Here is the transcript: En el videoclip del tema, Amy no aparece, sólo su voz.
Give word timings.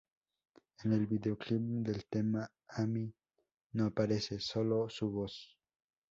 En 0.83 0.93
el 0.93 1.05
videoclip 1.05 1.61
del 1.61 2.05
tema, 2.07 2.51
Amy 2.67 3.13
no 3.73 3.85
aparece, 3.85 4.39
sólo 4.39 4.89
su 4.89 5.11
voz. 5.11 5.59